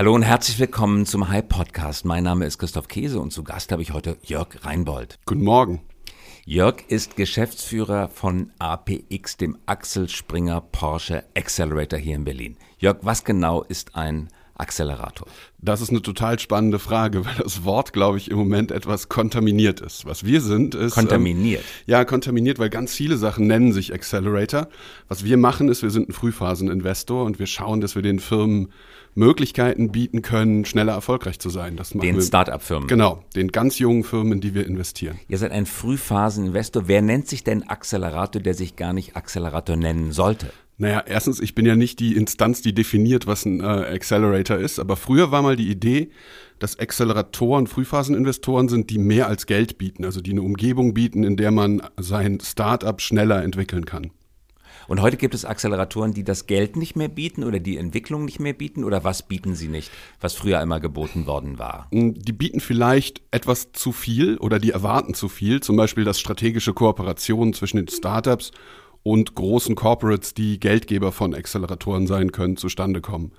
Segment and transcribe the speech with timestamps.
[0.00, 2.06] Hallo und herzlich willkommen zum Hype Podcast.
[2.06, 5.18] Mein Name ist Christoph Käse und zu Gast habe ich heute Jörg Reinbold.
[5.26, 5.82] Guten Morgen.
[6.46, 12.56] Jörg ist Geschäftsführer von APX, dem Axel Springer Porsche Accelerator hier in Berlin.
[12.78, 14.30] Jörg, was genau ist ein
[14.60, 15.26] Accelerator?
[15.58, 19.80] Das ist eine total spannende Frage, weil das Wort, glaube ich, im Moment etwas kontaminiert
[19.80, 20.06] ist.
[20.06, 20.94] Was wir sind, ist.
[20.94, 21.62] Kontaminiert?
[21.62, 24.68] Ähm, ja, kontaminiert, weil ganz viele Sachen nennen sich Accelerator.
[25.08, 28.68] Was wir machen, ist, wir sind ein Frühphaseninvestor und wir schauen, dass wir den Firmen
[29.14, 31.76] Möglichkeiten bieten können, schneller erfolgreich zu sein.
[31.76, 32.88] Das den Start-up-Firmen.
[32.88, 35.18] Genau, den ganz jungen Firmen, in die wir investieren.
[35.28, 36.86] Ihr seid ein Frühphaseninvestor.
[36.86, 40.52] Wer nennt sich denn Accelerator, der sich gar nicht Accelerator nennen sollte?
[40.80, 44.78] Naja, erstens, ich bin ja nicht die Instanz, die definiert, was ein äh, Accelerator ist,
[44.78, 46.08] aber früher war mal die Idee,
[46.58, 51.36] dass Acceleratoren Frühphaseninvestoren sind, die mehr als Geld bieten, also die eine Umgebung bieten, in
[51.36, 54.10] der man sein Startup schneller entwickeln kann.
[54.88, 58.40] Und heute gibt es Acceleratoren, die das Geld nicht mehr bieten oder die Entwicklung nicht
[58.40, 61.88] mehr bieten oder was bieten sie nicht, was früher einmal geboten worden war?
[61.92, 66.72] Die bieten vielleicht etwas zu viel oder die erwarten zu viel, zum Beispiel dass strategische
[66.72, 68.50] Kooperationen zwischen den Startups
[69.02, 73.32] und großen Corporates, die Geldgeber von Acceleratoren sein können, zustande kommen.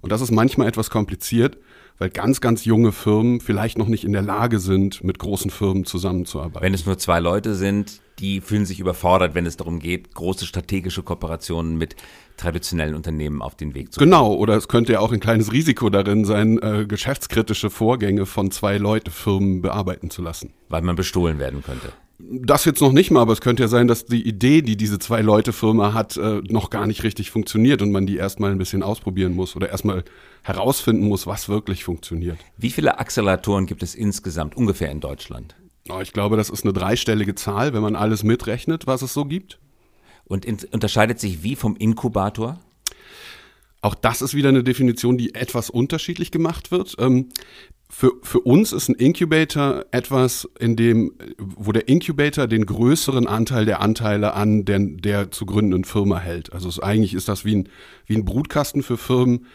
[0.00, 1.56] Und das ist manchmal etwas kompliziert,
[1.98, 5.84] weil ganz, ganz junge Firmen vielleicht noch nicht in der Lage sind, mit großen Firmen
[5.84, 6.62] zusammenzuarbeiten.
[6.62, 10.46] Wenn es nur zwei Leute sind, die fühlen sich überfordert, wenn es darum geht, große
[10.46, 11.96] strategische Kooperationen mit
[12.36, 14.10] traditionellen Unternehmen auf den Weg zu bringen.
[14.10, 18.50] Genau, oder es könnte ja auch ein kleines Risiko darin sein, äh, geschäftskritische Vorgänge von
[18.50, 20.52] zwei Leute Firmen bearbeiten zu lassen.
[20.68, 21.92] Weil man bestohlen werden könnte.
[22.18, 24.98] Das jetzt noch nicht mal, aber es könnte ja sein, dass die Idee, die diese
[24.98, 28.58] zwei Leute Firma hat, äh, noch gar nicht richtig funktioniert und man die erstmal ein
[28.58, 30.02] bisschen ausprobieren muss oder erstmal
[30.42, 32.38] herausfinden muss, was wirklich funktioniert.
[32.56, 35.54] Wie viele Acceleratoren gibt es insgesamt ungefähr in Deutschland?
[35.90, 39.26] Oh, ich glaube, das ist eine dreistellige Zahl, wenn man alles mitrechnet, was es so
[39.26, 39.58] gibt.
[40.24, 42.58] Und unterscheidet sich wie vom Inkubator?
[43.82, 46.96] Auch das ist wieder eine Definition, die etwas unterschiedlich gemacht wird.
[46.98, 47.28] Ähm,
[47.88, 53.64] für, für uns ist ein Incubator etwas, in dem, wo der Incubator den größeren Anteil
[53.64, 56.52] der Anteile an der, der zu gründenden Firma hält.
[56.52, 57.68] Also es, eigentlich ist das wie ein,
[58.06, 59.46] wie ein Brutkasten für Firmen,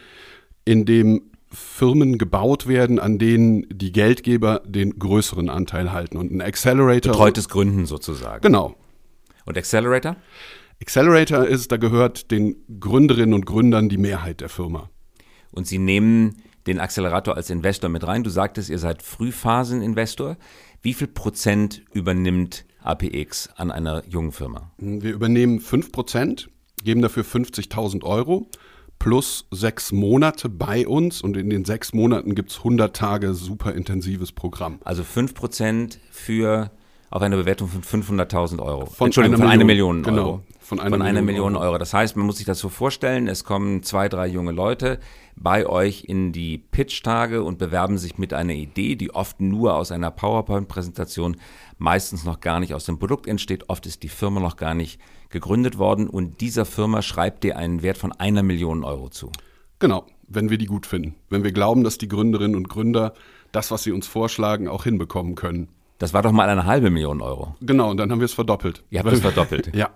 [0.64, 6.16] in dem Firmen gebaut werden, an denen die Geldgeber den größeren Anteil halten.
[6.16, 7.12] Und ein Accelerator.
[7.12, 8.40] Betreutes Gründen sozusagen.
[8.40, 8.74] Genau.
[9.44, 10.16] Und Accelerator?
[10.80, 14.88] Accelerator ist, da gehört den Gründerinnen und Gründern die Mehrheit der Firma.
[15.50, 18.24] Und Sie nehmen den Accelerator als Investor mit rein.
[18.24, 20.36] Du sagtest, ihr seid Frühphaseninvestor.
[20.80, 24.72] Wie viel Prozent übernimmt APX an einer jungen Firma?
[24.78, 26.50] Wir übernehmen 5 Prozent,
[26.82, 28.48] geben dafür 50.000 Euro
[29.02, 33.74] plus sechs Monate bei uns und in den sechs Monaten gibt es 100 Tage super
[33.74, 34.78] intensives Programm.
[34.84, 36.70] Also 5 Prozent für
[37.12, 38.86] auf eine Bewertung von 500.000 Euro.
[38.86, 40.32] Von Entschuldigung, von einer Million, Million Euro.
[40.38, 41.76] Genau, von einer, von einer Million, Million Euro.
[41.76, 44.98] Das heißt, man muss sich das so vorstellen, es kommen zwei, drei junge Leute
[45.36, 49.92] bei euch in die Pitch-Tage und bewerben sich mit einer Idee, die oft nur aus
[49.92, 51.36] einer PowerPoint-Präsentation,
[51.76, 53.68] meistens noch gar nicht aus dem Produkt entsteht.
[53.68, 57.82] Oft ist die Firma noch gar nicht gegründet worden und dieser Firma schreibt dir einen
[57.82, 59.30] Wert von einer Million Euro zu.
[59.80, 61.14] Genau, wenn wir die gut finden.
[61.28, 63.12] Wenn wir glauben, dass die Gründerinnen und Gründer
[63.50, 65.68] das, was sie uns vorschlagen, auch hinbekommen können.
[66.02, 67.54] Das war doch mal eine halbe Million Euro.
[67.60, 68.82] Genau, und dann haben wir es verdoppelt.
[68.90, 69.72] Ihr habt es verdoppelt?
[69.72, 69.90] ja.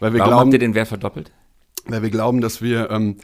[0.00, 1.30] Weil wir Warum glauben, habt ihr den Wert verdoppelt?
[1.86, 3.18] Weil wir glauben, dass wir ähm,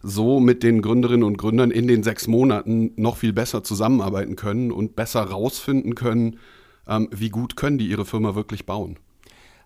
[0.00, 4.70] so mit den Gründerinnen und Gründern in den sechs Monaten noch viel besser zusammenarbeiten können
[4.70, 6.38] und besser rausfinden können,
[6.86, 8.96] ähm, wie gut können die ihre Firma wirklich bauen.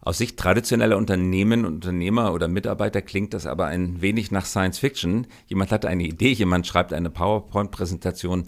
[0.00, 5.26] Aus Sicht traditioneller Unternehmen, Unternehmer oder Mitarbeiter klingt das aber ein wenig nach Science Fiction.
[5.48, 8.46] Jemand hat eine Idee, jemand schreibt eine PowerPoint-Präsentation,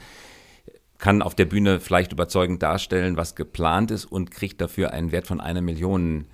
[0.99, 5.27] kann auf der Bühne vielleicht überzeugend darstellen, was geplant ist und kriegt dafür einen Wert
[5.27, 6.27] von einer Million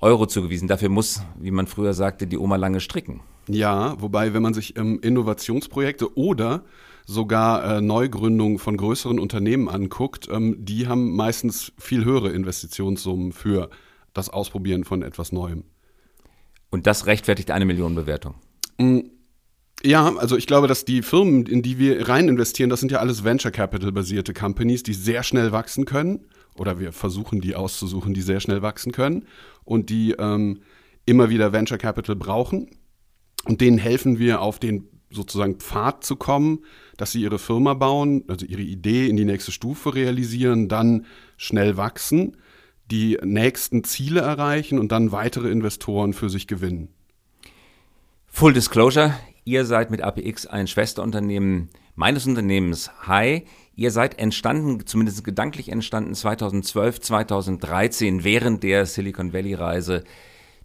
[0.00, 0.68] Euro zugewiesen.
[0.68, 3.22] Dafür muss, wie man früher sagte, die Oma lange stricken.
[3.48, 6.64] Ja, wobei, wenn man sich ähm, Innovationsprojekte oder
[7.06, 13.70] sogar äh, Neugründungen von größeren Unternehmen anguckt, ähm, die haben meistens viel höhere Investitionssummen für
[14.12, 15.64] das Ausprobieren von etwas Neuem.
[16.70, 18.34] Und das rechtfertigt eine Million Bewertung?
[18.78, 19.00] Mm,
[19.84, 22.98] ja, also ich glaube, dass die Firmen, in die wir rein investieren, das sind ja
[22.98, 26.26] alles Venture Capital basierte Companies, die sehr schnell wachsen können.
[26.56, 29.26] Oder wir versuchen die auszusuchen, die sehr schnell wachsen können
[29.64, 30.60] und die ähm,
[31.04, 32.70] immer wieder Venture Capital brauchen.
[33.44, 36.60] Und denen helfen wir auf den sozusagen Pfad zu kommen,
[36.96, 41.76] dass sie ihre Firma bauen, also ihre Idee in die nächste Stufe realisieren, dann schnell
[41.76, 42.36] wachsen,
[42.90, 46.88] die nächsten Ziele erreichen und dann weitere Investoren für sich gewinnen.
[48.26, 49.14] Full Disclosure,
[49.44, 53.44] ihr seid mit APX ein Schwesterunternehmen meines Unternehmens Hi.
[53.76, 60.04] Ihr seid entstanden, zumindest gedanklich entstanden 2012, 2013 während der Silicon Valley Reise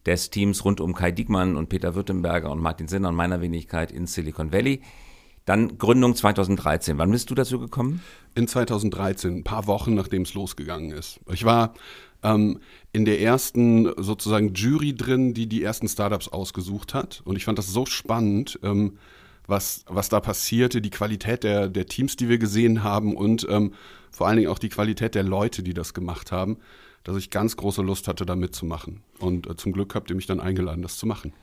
[0.06, 3.92] des Teams rund um Kai Diekmann und Peter Württemberger und Martin Sinner und meiner Wenigkeit
[3.92, 4.81] in Silicon Valley.
[5.46, 6.98] Dann Gründung 2013.
[7.00, 8.02] Wann bist du dazu gekommen?
[8.36, 11.20] In 2013, ein paar Wochen nachdem es losgegangen ist.
[11.31, 11.74] Ich war
[12.24, 12.60] ähm,
[12.92, 17.21] in der ersten sozusagen Jury drin, die die ersten Startups ausgesucht hat.
[17.25, 18.98] Und ich fand das so spannend, ähm,
[19.48, 23.74] was, was da passierte, die Qualität der, der Teams, die wir gesehen haben und ähm,
[24.12, 26.57] vor allen Dingen auch die Qualität der Leute, die das gemacht haben,
[27.04, 29.01] dass ich ganz große Lust hatte, da mitzumachen.
[29.19, 31.33] Und äh, zum Glück habt ihr mich dann eingeladen, das zu machen.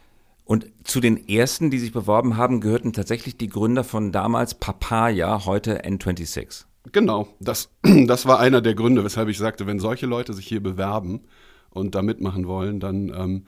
[0.45, 5.45] Und zu den ersten, die sich beworben haben, gehörten tatsächlich die Gründer von damals Papaya,
[5.45, 6.66] heute N26.
[6.93, 10.63] Genau, das, das war einer der Gründe, weshalb ich sagte, wenn solche Leute sich hier
[10.63, 11.23] bewerben
[11.71, 13.47] und da mitmachen wollen, dann, ähm,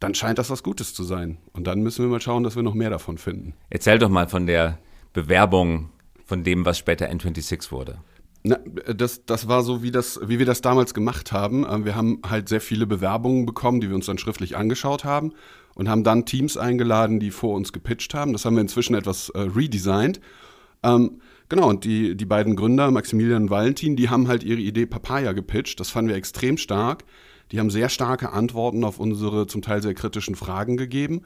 [0.00, 1.38] dann scheint das was Gutes zu sein.
[1.52, 3.54] Und dann müssen wir mal schauen, dass wir noch mehr davon finden.
[3.70, 4.78] Erzähl doch mal von der
[5.12, 5.90] Bewerbung
[6.24, 7.98] von dem, was später N26 wurde.
[8.44, 8.58] Na,
[8.92, 11.64] das, das war so, wie, das, wie wir das damals gemacht haben.
[11.68, 15.32] Ähm, wir haben halt sehr viele Bewerbungen bekommen, die wir uns dann schriftlich angeschaut haben
[15.74, 18.32] und haben dann Teams eingeladen, die vor uns gepitcht haben.
[18.32, 20.20] Das haben wir inzwischen etwas äh, redesigned.
[20.82, 21.20] Ähm,
[21.52, 25.32] genau, und die, die beiden Gründer, Maximilian und Valentin, die haben halt ihre Idee Papaya
[25.32, 25.78] gepitcht.
[25.80, 27.04] Das fanden wir extrem stark.
[27.50, 31.24] Die haben sehr starke Antworten auf unsere zum Teil sehr kritischen Fragen gegeben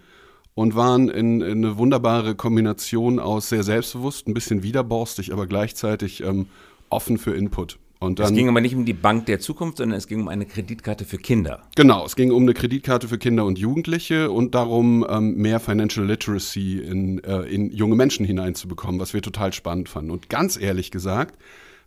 [0.54, 6.24] und waren in, in eine wunderbare Kombination aus sehr selbstbewusst, ein bisschen widerborstig, aber gleichzeitig
[6.24, 6.46] ähm,
[6.88, 7.78] offen für Input.
[7.98, 10.28] Und dann, es ging aber nicht um die Bank der Zukunft, sondern es ging um
[10.28, 11.62] eine Kreditkarte für Kinder.
[11.76, 16.06] Genau, es ging um eine Kreditkarte für Kinder und Jugendliche und darum, ähm, mehr Financial
[16.06, 20.10] Literacy in, äh, in junge Menschen hineinzubekommen, was wir total spannend fanden.
[20.10, 21.38] Und ganz ehrlich gesagt,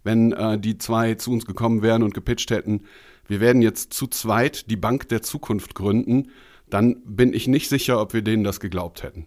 [0.03, 2.81] wenn äh, die zwei zu uns gekommen wären und gepitcht hätten,
[3.27, 6.29] wir werden jetzt zu zweit die Bank der Zukunft gründen,
[6.69, 9.25] dann bin ich nicht sicher, ob wir denen das geglaubt hätten.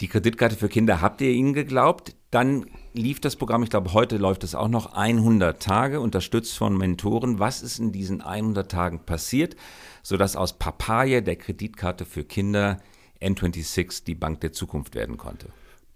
[0.00, 2.14] Die Kreditkarte für Kinder habt ihr ihnen geglaubt?
[2.30, 6.76] Dann lief das Programm, ich glaube, heute läuft es auch noch 100 Tage, unterstützt von
[6.76, 7.38] Mentoren.
[7.38, 9.56] Was ist in diesen 100 Tagen passiert,
[10.02, 12.80] sodass aus Papaya, der Kreditkarte für Kinder,
[13.22, 15.48] N26 die Bank der Zukunft werden konnte?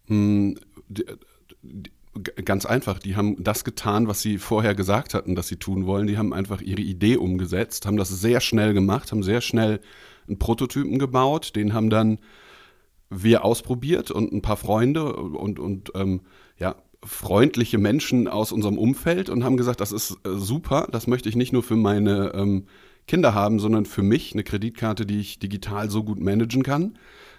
[0.06, 0.58] Hm,
[2.44, 6.06] ganz einfach, die haben das getan, was sie vorher gesagt hatten, dass sie tun wollen.
[6.06, 9.80] Die haben einfach ihre Idee umgesetzt, haben das sehr schnell gemacht, haben sehr schnell
[10.26, 12.18] einen Prototypen gebaut, den haben dann
[13.12, 16.20] wir ausprobiert und ein paar Freunde und, und ähm,
[16.58, 21.28] ja, freundliche Menschen aus unserem Umfeld und haben gesagt, das ist äh, super, das möchte
[21.28, 22.66] ich nicht nur für meine ähm,
[23.08, 26.96] Kinder haben, sondern für mich eine Kreditkarte, die ich digital so gut managen kann.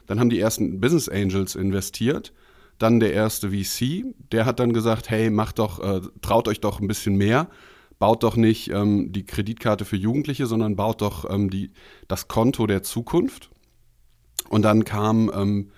[0.07, 2.33] Dann haben die ersten Business Angels investiert.
[2.77, 6.81] Dann der erste VC, der hat dann gesagt, hey, macht doch, äh, traut euch doch
[6.81, 7.47] ein bisschen mehr,
[7.99, 11.71] baut doch nicht ähm, die Kreditkarte für Jugendliche, sondern baut doch ähm, die,
[12.09, 13.52] das Konto der Zukunft.
[14.49, 15.69] Und dann kam ähm,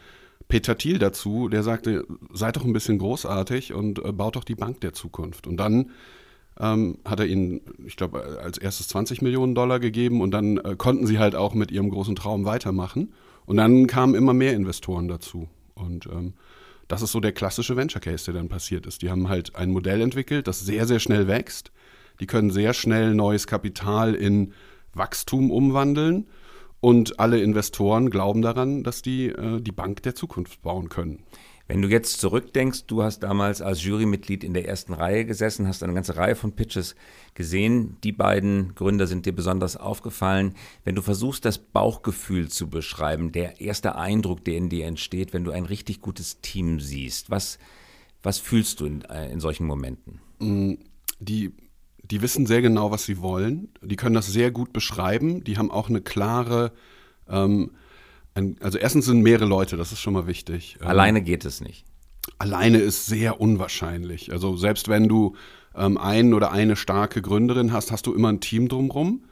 [0.47, 4.55] Peter Thiel dazu, der sagte, seid doch ein bisschen großartig und äh, baut doch die
[4.55, 5.47] Bank der Zukunft.
[5.47, 5.91] Und dann
[6.59, 10.75] ähm, hat er ihnen, ich glaube, als erstes 20 Millionen Dollar gegeben und dann äh,
[10.77, 13.13] konnten sie halt auch mit ihrem großen Traum weitermachen.
[13.45, 15.49] Und dann kamen immer mehr Investoren dazu.
[15.73, 16.33] Und ähm,
[16.87, 19.01] das ist so der klassische Venture Case, der dann passiert ist.
[19.01, 21.71] Die haben halt ein Modell entwickelt, das sehr, sehr schnell wächst.
[22.19, 24.53] Die können sehr schnell neues Kapital in
[24.93, 26.27] Wachstum umwandeln
[26.81, 31.23] und alle Investoren glauben daran, dass die äh, die Bank der Zukunft bauen können.
[31.67, 35.81] Wenn du jetzt zurückdenkst, du hast damals als Jurymitglied in der ersten Reihe gesessen, hast
[35.81, 36.95] eine ganze Reihe von Pitches
[37.33, 37.97] gesehen.
[38.03, 40.53] Die beiden Gründer sind dir besonders aufgefallen.
[40.83, 45.43] Wenn du versuchst, das Bauchgefühl zu beschreiben, der erste Eindruck, der in dir entsteht, wenn
[45.43, 47.57] du ein richtig gutes Team siehst, was,
[48.21, 50.19] was fühlst du in, äh, in solchen Momenten?
[50.37, 50.75] Mm,
[51.19, 51.51] die
[52.11, 53.69] die wissen sehr genau, was sie wollen.
[53.81, 55.43] Die können das sehr gut beschreiben.
[55.43, 56.71] Die haben auch eine klare,
[57.27, 57.71] ähm,
[58.33, 60.77] ein, also erstens sind mehrere Leute, das ist schon mal wichtig.
[60.81, 61.85] Ähm, alleine geht es nicht.
[62.37, 64.31] Alleine ist sehr unwahrscheinlich.
[64.31, 65.35] Also selbst wenn du
[65.75, 69.23] ähm, einen oder eine starke Gründerin hast, hast du immer ein Team drumherum,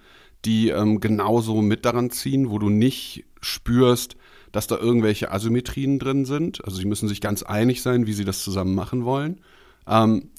[0.46, 4.16] die ähm, genauso mit daran ziehen, wo du nicht spürst,
[4.52, 6.64] dass da irgendwelche Asymmetrien drin sind.
[6.64, 9.42] Also sie müssen sich ganz einig sein, wie sie das zusammen machen wollen.
[9.88, 10.30] Ähm,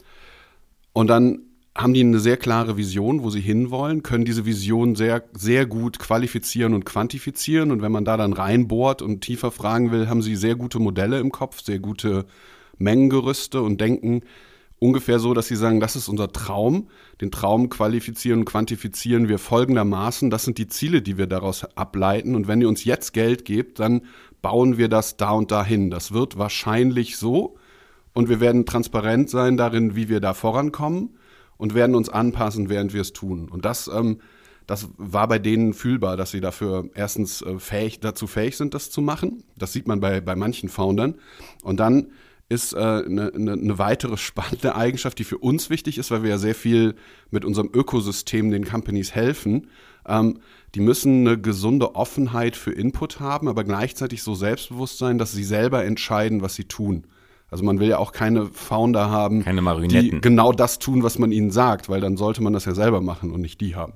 [0.93, 1.41] und dann
[1.76, 5.99] haben die eine sehr klare Vision, wo sie hinwollen, können diese Vision sehr, sehr gut
[5.99, 7.73] qualifizieren und quantifizieren.
[7.73, 11.19] Und wenn man da dann reinbohrt und tiefer fragen will, haben sie sehr gute Modelle
[11.19, 12.26] im Kopf, sehr gute
[12.78, 14.23] Mengengerüste und denken
[14.78, 16.88] ungefähr so, dass sie sagen, das ist unser Traum.
[17.21, 20.31] Den Traum qualifizieren und quantifizieren wir folgendermaßen.
[20.31, 22.37] Das sind die Ziele, die wir daraus ableiten.
[22.37, 24.02] Und wenn ihr uns jetzt Geld gebt, dann
[24.43, 25.90] bauen wir das da und dahin.
[25.90, 27.57] Das wird wahrscheinlich so.
[28.12, 31.11] Und wir werden transparent sein darin, wie wir da vorankommen
[31.64, 33.49] und werden uns anpassen, während wir es tun.
[33.49, 34.18] Und das, ähm,
[34.66, 38.90] das war bei denen fühlbar, dass sie dafür erstens äh, fähig, dazu fähig sind, das
[38.90, 39.44] zu machen.
[39.56, 41.14] Das sieht man bei, bei manchen Foundern.
[41.62, 42.09] Und dann
[42.50, 46.28] ist eine äh, ne, ne weitere spannende Eigenschaft, die für uns wichtig ist, weil wir
[46.28, 46.97] ja sehr viel
[47.30, 49.68] mit unserem Ökosystem den Companies helfen.
[50.06, 50.40] Ähm,
[50.75, 55.44] die müssen eine gesunde Offenheit für Input haben, aber gleichzeitig so selbstbewusst sein, dass sie
[55.44, 57.06] selber entscheiden, was sie tun.
[57.51, 61.31] Also man will ja auch keine Founder haben, Keine die genau das tun, was man
[61.31, 63.95] ihnen sagt, weil dann sollte man das ja selber machen und nicht die haben.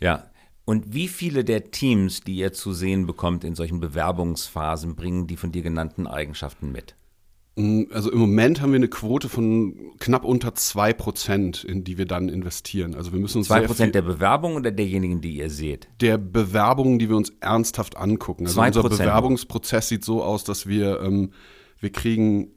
[0.00, 0.24] Ja.
[0.64, 5.36] Und wie viele der Teams, die ihr zu sehen bekommt in solchen Bewerbungsphasen, bringen die
[5.36, 6.94] von dir genannten Eigenschaften mit?
[7.56, 11.98] Mm, Also im Moment haben wir eine Quote von knapp unter zwei Prozent, in die
[11.98, 12.94] wir dann investieren.
[12.94, 15.88] Also wir müssen uns Zwei sehr Prozent viel der Bewerbung oder derjenigen, die ihr seht?
[16.00, 18.46] der Bewerbungen, die wir uns ernsthaft angucken.
[18.46, 19.00] Also Zwei unser Prozent.
[19.00, 21.32] Bewerbungsprozess sieht so aus, dass wir ähm,
[21.82, 22.52] wir kriegen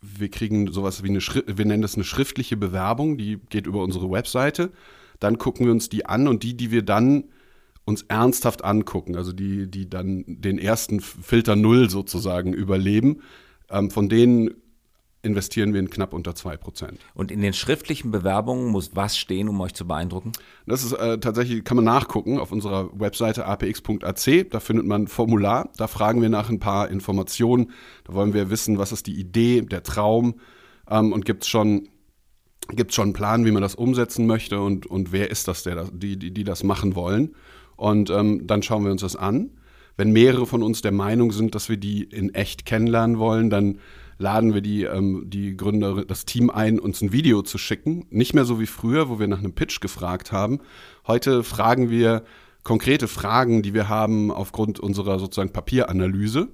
[0.00, 4.10] wir kriegen sowas wie eine wir nennen das eine schriftliche Bewerbung, die geht über unsere
[4.10, 4.70] Webseite.
[5.18, 7.24] Dann gucken wir uns die an und die, die wir dann
[7.86, 13.22] uns ernsthaft angucken, also die, die dann den ersten Filter Null sozusagen überleben,
[13.70, 14.50] ähm, von denen
[15.24, 16.98] investieren wir in knapp unter zwei Prozent.
[17.14, 20.32] Und in den schriftlichen Bewerbungen muss was stehen, um euch zu beeindrucken?
[20.66, 24.50] Das ist äh, tatsächlich, kann man nachgucken auf unserer Webseite apx.ac.
[24.50, 25.70] Da findet man ein Formular.
[25.76, 27.72] Da fragen wir nach ein paar Informationen.
[28.04, 30.36] Da wollen wir wissen, was ist die Idee, der Traum
[30.90, 31.88] ähm, und gibt es schon,
[32.70, 35.74] gibt's schon einen Plan, wie man das umsetzen möchte und, und wer ist das, der,
[35.74, 37.34] das- die, die, die das machen wollen.
[37.76, 39.50] Und ähm, dann schauen wir uns das an.
[39.96, 43.78] Wenn mehrere von uns der Meinung sind, dass wir die in echt kennenlernen wollen, dann
[44.18, 48.06] laden wir die, ähm, die Gründer, das Team ein, uns ein Video zu schicken.
[48.10, 50.60] Nicht mehr so wie früher, wo wir nach einem Pitch gefragt haben.
[51.06, 52.24] Heute fragen wir
[52.62, 56.48] konkrete Fragen, die wir haben aufgrund unserer sozusagen Papieranalyse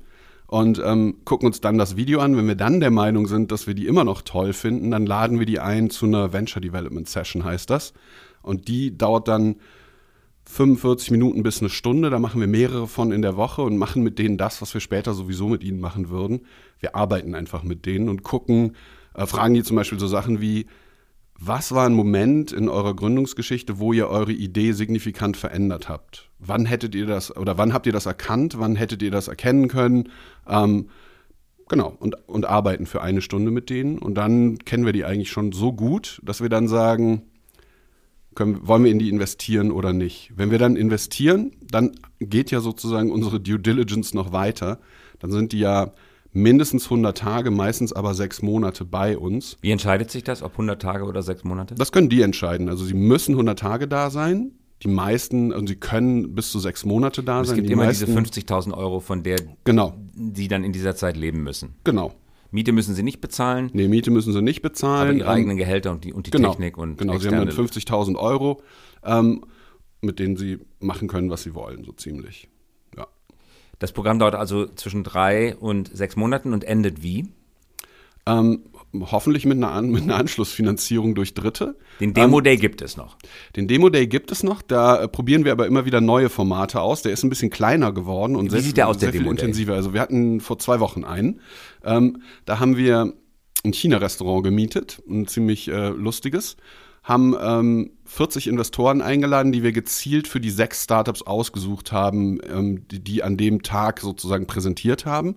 [0.46, 2.36] und ähm, gucken uns dann das Video an.
[2.36, 5.38] Wenn wir dann der Meinung sind, dass wir die immer noch toll finden, dann laden
[5.38, 7.94] wir die ein zu einer Venture Development Session, heißt das.
[8.42, 9.56] Und die dauert dann
[10.50, 12.10] 45 Minuten bis eine Stunde.
[12.10, 14.80] Da machen wir mehrere von in der Woche und machen mit denen das, was wir
[14.80, 16.40] später sowieso mit ihnen machen würden.
[16.80, 18.74] Wir arbeiten einfach mit denen und gucken,
[19.14, 20.66] äh, fragen die zum Beispiel so Sachen wie,
[21.38, 26.28] was war ein Moment in eurer Gründungsgeschichte, wo ihr eure Idee signifikant verändert habt?
[26.38, 28.58] Wann hättet ihr das oder wann habt ihr das erkannt?
[28.58, 30.10] Wann hättet ihr das erkennen können?
[30.48, 30.90] Ähm,
[31.68, 33.98] genau, und, und arbeiten für eine Stunde mit denen.
[33.98, 37.29] Und dann kennen wir die eigentlich schon so gut, dass wir dann sagen,
[38.34, 40.32] können, wollen wir in die investieren oder nicht?
[40.36, 44.78] Wenn wir dann investieren, dann geht ja sozusagen unsere Due Diligence noch weiter.
[45.18, 45.92] Dann sind die ja
[46.32, 49.56] mindestens 100 Tage, meistens aber sechs Monate bei uns.
[49.60, 51.74] Wie entscheidet sich das, ob 100 Tage oder sechs Monate?
[51.74, 52.68] Das können die entscheiden.
[52.68, 54.52] Also sie müssen 100 Tage da sein.
[54.82, 57.56] Die meisten, und sie können bis zu sechs Monate da es sein.
[57.56, 61.16] gibt die immer meisten, diese 50.000 Euro, von der Genau, die dann in dieser Zeit
[61.18, 61.74] leben müssen.
[61.84, 62.14] genau.
[62.50, 65.16] Miete müssen sie nicht bezahlen, Nee, Miete müssen sie nicht aber bezahlen.
[65.18, 67.48] ihre Ähm, eigenen Gehälter und die, und die genau, Technik und Genau, sie haben dann
[67.48, 68.62] externe- 50.000 Euro,
[69.04, 69.44] ähm,
[70.00, 72.48] mit denen sie machen können, was sie wollen, so ziemlich.
[72.96, 73.06] Ja.
[73.78, 77.28] Das Programm dauert also zwischen drei und sechs Monaten und endet wie?
[78.26, 81.76] Ähm, hoffentlich mit einer, An mit einer Anschlussfinanzierung durch Dritte.
[82.00, 83.16] Den Demo-Day gibt es noch.
[83.56, 86.80] Den Demo Day gibt es noch, da äh, probieren wir aber immer wieder neue Formate
[86.80, 87.02] aus.
[87.02, 89.20] Der ist ein bisschen kleiner geworden und Wie sehr, sieht der aus, der sehr viel
[89.22, 89.40] Demo Day?
[89.40, 89.74] intensiver.
[89.74, 91.40] Also wir hatten vor zwei Wochen einen.
[91.84, 93.14] Ähm, da haben wir
[93.64, 96.56] ein China-Restaurant gemietet, ein ziemlich äh, lustiges.
[97.02, 102.86] Haben ähm, 40 Investoren eingeladen, die wir gezielt für die sechs Startups ausgesucht haben, ähm,
[102.88, 105.36] die, die an dem Tag sozusagen präsentiert haben.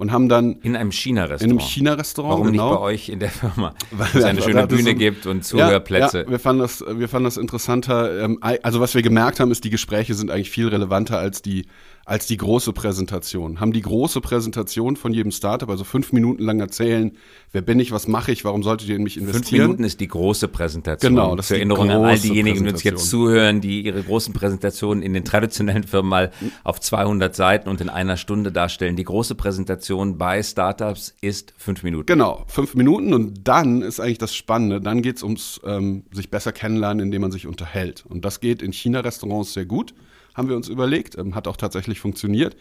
[0.00, 1.42] Und haben dann In einem in China-Restaurant.
[1.42, 2.70] einem China-Restaurant, Warum genau.
[2.70, 3.74] nicht bei euch in der Firma?
[3.90, 6.18] Weil es eine schöne Bühne so- gibt und Zuhörplätze.
[6.20, 8.24] Ja, ja, wir, fanden das, wir fanden das interessanter.
[8.24, 11.66] Ähm, also was wir gemerkt haben, ist, die Gespräche sind eigentlich viel relevanter als die,
[12.04, 13.60] als die große Präsentation.
[13.60, 17.12] Haben die große Präsentation von jedem Startup, also fünf Minuten lang erzählen,
[17.52, 19.62] wer bin ich, was mache ich, warum solltet ihr in mich Fünf investieren?
[19.62, 21.14] Minuten ist die große Präsentation.
[21.14, 24.02] Genau, das Zur ist die Erinnerung an all diejenigen, die uns jetzt zuhören, die ihre
[24.02, 26.30] großen Präsentationen in den traditionellen Firmen mal
[26.64, 28.96] auf 200 Seiten und in einer Stunde darstellen.
[28.96, 32.06] Die große Präsentation bei Startups ist fünf Minuten.
[32.06, 34.80] Genau, fünf Minuten und dann ist eigentlich das Spannende.
[34.80, 38.04] Dann geht es ums ähm, sich besser kennenlernen, indem man sich unterhält.
[38.08, 39.94] Und das geht in China-Restaurants sehr gut,
[40.34, 41.16] haben wir uns überlegt.
[41.18, 42.56] Ähm, hat auch tatsächlich funktioniert,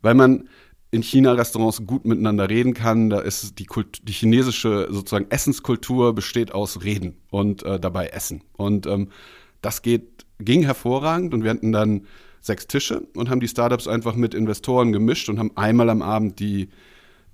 [0.00, 0.48] weil man
[0.90, 3.08] in China-Restaurants gut miteinander reden kann.
[3.10, 8.42] Da ist die, Kult die chinesische sozusagen Essenskultur besteht aus Reden und äh, dabei Essen.
[8.56, 9.08] Und ähm,
[9.62, 12.06] das geht, ging hervorragend und wir hatten dann
[12.40, 16.40] sechs Tische und haben die Startups einfach mit Investoren gemischt und haben einmal am Abend
[16.40, 16.68] die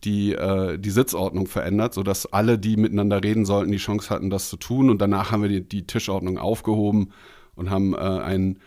[0.05, 4.49] die, äh, die Sitzordnung verändert, sodass alle, die miteinander reden sollten, die Chance hatten, das
[4.49, 4.91] zu tun.
[4.91, 7.11] Und danach haben wir die, die Tischordnung aufgehoben
[7.57, 8.59] und haben äh, ein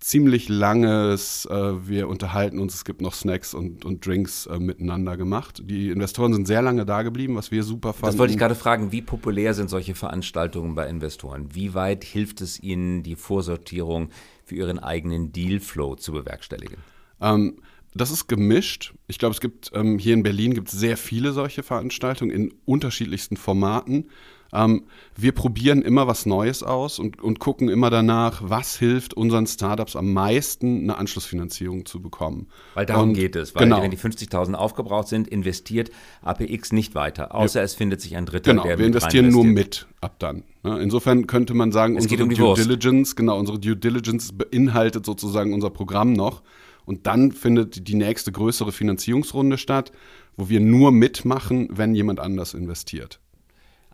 [0.00, 5.16] ziemlich langes, äh, wir unterhalten uns, es gibt noch Snacks und, und Drinks äh, miteinander
[5.16, 5.62] gemacht.
[5.64, 8.06] Die Investoren sind sehr lange da geblieben, was wir super fanden.
[8.06, 11.54] Das wollte ich gerade fragen, wie populär sind solche Veranstaltungen bei Investoren?
[11.54, 14.10] Wie weit hilft es ihnen, die Vorsortierung
[14.44, 16.78] für ihren eigenen Dealflow zu bewerkstelligen?
[17.20, 17.56] Ähm,
[17.94, 18.94] das ist gemischt.
[19.06, 22.54] Ich glaube, es gibt ähm, hier in Berlin gibt es sehr viele solche Veranstaltungen in
[22.64, 24.10] unterschiedlichsten Formaten.
[24.52, 29.46] Ähm, wir probieren immer was Neues aus und, und gucken immer danach, was hilft unseren
[29.46, 32.48] Startups am meisten, eine Anschlussfinanzierung zu bekommen.
[32.74, 33.54] Weil darum und, geht es.
[33.54, 33.82] Weil genau.
[33.82, 35.90] wenn die 50.000 aufgebraucht sind, investiert
[36.22, 37.64] APX nicht weiter, außer ja.
[37.64, 40.44] es findet sich ein Dritter, genau, der wir investieren nur mit ab dann.
[40.62, 40.80] Ne?
[40.80, 42.64] Insofern könnte man sagen, es unsere um Due Wurst.
[42.64, 46.42] Diligence, genau, unsere Due Diligence beinhaltet sozusagen unser Programm noch.
[46.86, 49.92] Und dann findet die nächste größere Finanzierungsrunde statt,
[50.38, 53.20] wo wir nur mitmachen, wenn jemand anders investiert.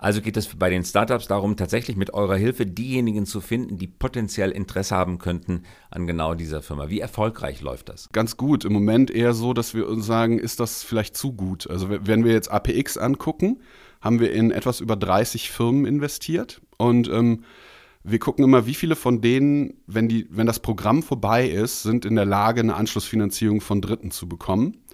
[0.04, 3.86] Also geht es bei den Startups darum, tatsächlich mit eurer Hilfe diejenigen zu finden, die
[3.86, 6.90] potenziell Interesse haben könnten an genau dieser Firma.
[6.90, 8.10] Wie erfolgreich läuft das?
[8.12, 8.66] Ganz gut.
[8.66, 11.70] Im Moment eher so, dass wir uns sagen, ist das vielleicht zu gut?
[11.70, 13.62] Also wenn wir jetzt APX angucken,
[14.02, 17.44] haben wir in etwas über 30 Firmen investiert und ähm,
[18.02, 22.04] wir gucken immer, wie viele von denen, wenn, die, wenn das Programm vorbei ist, sind
[22.04, 24.84] in der Lage, eine Anschlussfinanzierung von Dritten zu bekommen.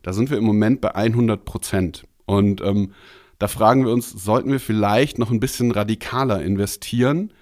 [0.00, 2.06] Da sind wir im Moment bei 100 Prozent.
[2.24, 2.92] Und ähm,
[3.38, 7.32] da fragen wir uns, sollten wir vielleicht noch ein bisschen radikaler investieren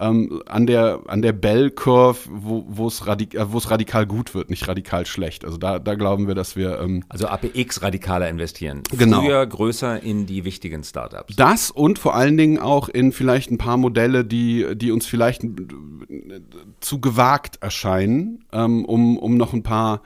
[0.00, 4.68] ähm, an der, an der Bell Curve, wo es radik äh, radikal gut wird, nicht
[4.68, 5.44] radikal schlecht.
[5.44, 6.78] Also da, da glauben wir, dass wir.
[6.80, 8.82] Ähm, also APX radikaler investieren.
[8.96, 9.22] Genau.
[9.22, 11.34] Früher größer in die wichtigen Startups.
[11.36, 15.42] Das und vor allen Dingen auch in vielleicht ein paar Modelle, die, die uns vielleicht
[16.80, 20.02] zu gewagt erscheinen, ähm, um, um noch ein paar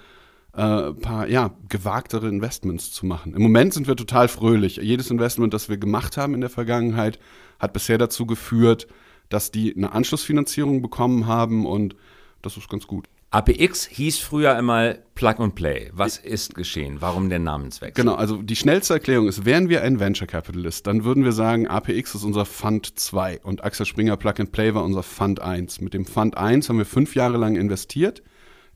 [0.54, 3.34] äh, paar ja, gewagtere Investments zu machen.
[3.34, 4.76] Im Moment sind wir total fröhlich.
[4.76, 7.18] Jedes Investment, das wir gemacht haben in der Vergangenheit,
[7.58, 8.86] hat bisher dazu geführt,
[9.28, 11.96] dass die eine Anschlussfinanzierung bekommen haben und
[12.42, 13.06] das ist ganz gut.
[13.30, 15.90] APX hieß früher einmal Plug and Play.
[15.94, 16.98] Was ist geschehen?
[17.00, 18.04] Warum der Namenswechsel?
[18.04, 21.66] Genau, also die schnellste Erklärung ist, wären wir ein Venture Capitalist, dann würden wir sagen,
[21.66, 25.80] APX ist unser Fund 2 und Axel Springer Plug and Play war unser Fund 1.
[25.80, 28.22] Mit dem Fund 1 haben wir fünf Jahre lang investiert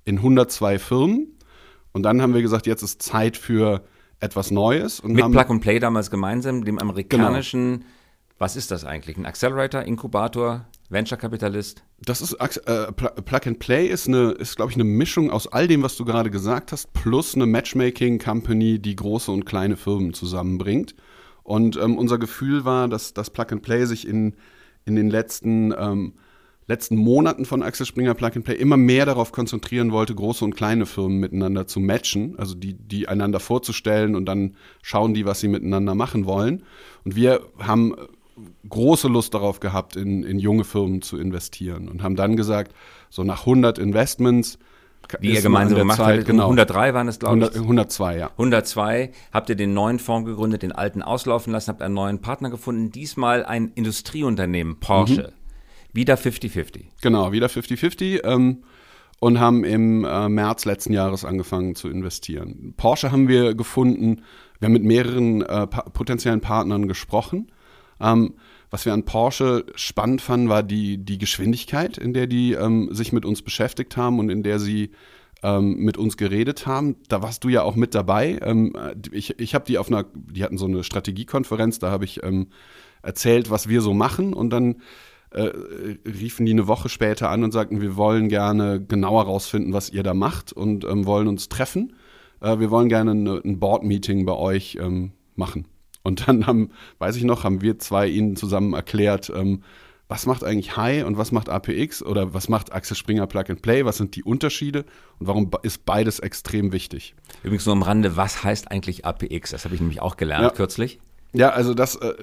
[0.06, 1.35] in 102 Firmen
[1.96, 3.82] und dann haben wir gesagt, jetzt ist Zeit für
[4.20, 5.00] etwas Neues.
[5.00, 7.86] Und Mit haben, Plug and Play damals gemeinsam, dem amerikanischen, genau.
[8.36, 9.16] was ist das eigentlich?
[9.16, 11.84] Ein Accelerator, Inkubator, Venture Capitalist?
[12.02, 15.68] Das ist äh, Plug and Play ist eine, ist glaube ich eine Mischung aus all
[15.68, 20.12] dem, was du gerade gesagt hast, plus eine Matchmaking Company, die große und kleine Firmen
[20.12, 20.94] zusammenbringt.
[21.44, 24.34] Und ähm, unser Gefühl war, dass das Plug and Play sich in
[24.84, 26.12] in den letzten ähm,
[26.68, 30.56] letzten Monaten von Axel Springer Plug and Play immer mehr darauf konzentrieren wollte, große und
[30.56, 35.40] kleine Firmen miteinander zu matchen, also die, die einander vorzustellen und dann schauen die, was
[35.40, 36.64] sie miteinander machen wollen.
[37.04, 37.94] Und wir haben
[38.68, 42.74] große Lust darauf gehabt, in, in junge Firmen zu investieren und haben dann gesagt,
[43.08, 44.58] so nach 100 Investments,
[45.20, 46.26] wie ihr gemeinsam gemacht Zeit, habt.
[46.26, 46.44] Genau.
[46.44, 47.54] 103 waren es, glaube ich.
[47.54, 48.30] 102, ja.
[48.30, 52.50] 102 habt ihr den neuen Fonds gegründet, den alten auslaufen lassen, habt einen neuen Partner
[52.50, 55.32] gefunden, diesmal ein Industrieunternehmen, Porsche.
[55.32, 55.45] Mhm.
[55.96, 56.84] Wieder 50-50.
[57.00, 58.22] Genau, wieder 50-50.
[58.24, 58.62] Ähm,
[59.18, 62.74] und haben im äh, März letzten Jahres angefangen zu investieren.
[62.76, 64.20] Porsche haben wir gefunden,
[64.58, 67.50] wir haben mit mehreren äh, pa potenziellen Partnern gesprochen.
[67.98, 68.34] Ähm,
[68.70, 73.14] was wir an Porsche spannend fanden, war die, die Geschwindigkeit, in der die ähm, sich
[73.14, 74.90] mit uns beschäftigt haben und in der sie
[75.42, 76.96] ähm, mit uns geredet haben.
[77.08, 78.38] Da warst du ja auch mit dabei.
[78.42, 78.74] Ähm,
[79.12, 82.48] ich ich habe die auf einer, die hatten so eine Strategiekonferenz, da habe ich ähm,
[83.00, 84.76] erzählt, was wir so machen und dann
[85.36, 89.90] äh, riefen die eine Woche später an und sagten, wir wollen gerne genauer rausfinden, was
[89.90, 91.94] ihr da macht und ähm, wollen uns treffen.
[92.40, 95.66] Äh, wir wollen gerne eine, ein Board-Meeting bei euch ähm, machen.
[96.02, 99.62] Und dann haben, weiß ich noch, haben wir zwei ihnen zusammen erklärt, ähm,
[100.08, 103.60] was macht eigentlich High und was macht APX oder was macht Axel Springer Plug and
[103.60, 104.84] Play, was sind die Unterschiede
[105.18, 107.14] und warum ist beides extrem wichtig.
[107.42, 109.50] Übrigens nur am Rande, was heißt eigentlich APX?
[109.50, 110.50] Das habe ich nämlich auch gelernt ja.
[110.50, 111.00] kürzlich.
[111.32, 112.14] Ja, also das, äh,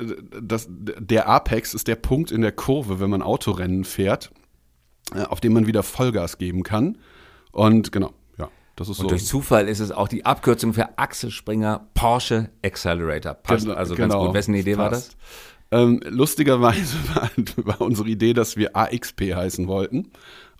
[0.41, 4.31] das, der Apex ist der Punkt in der Kurve, wenn man Autorennen fährt,
[5.13, 6.97] äh, auf dem man wieder Vollgas geben kann.
[7.51, 9.09] Und genau, ja, das ist Und so.
[9.09, 13.35] durch Zufall ist es auch die Abkürzung für Axel Springer Porsche Accelerator.
[13.35, 14.33] Passt Genau, also genau, ganz gut.
[14.33, 15.09] Wessen Idee war das?
[15.09, 15.17] passt.
[15.71, 17.29] Ähm, lustigerweise war,
[17.65, 20.11] war unsere Idee, dass wir AXP heißen wollten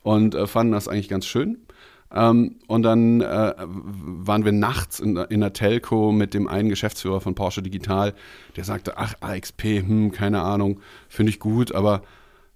[0.02, 1.66] und äh, fanden das eigentlich ganz schön.
[2.14, 7.22] Ähm, und dann äh, waren wir nachts in, in der Telco mit dem einen Geschäftsführer
[7.22, 8.14] von Porsche Digital,
[8.56, 12.04] der sagte, ach, AXP, hm, keine Ahnung, finde ich gut, aber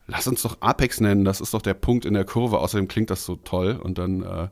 [0.06, 3.10] lass uns doch Apex nennen, das ist doch der Punkt in der Kurve, außerdem klingt
[3.10, 3.80] das so toll.
[3.82, 4.48] Und dann äh,